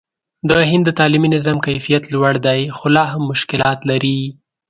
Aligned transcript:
د 0.49 0.51
هند 0.69 0.83
د 0.87 0.91
تعلیمي 0.99 1.29
نظام 1.35 1.57
کیفیت 1.67 2.03
لوړ 2.13 2.33
دی، 2.45 2.61
خو 2.75 2.85
لا 2.95 3.05
هم 3.13 3.21
مشکلات 3.31 3.79
لري. 3.89 4.19